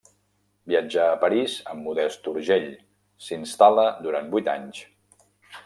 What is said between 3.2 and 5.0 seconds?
s'hi instal·la durant vuit anys.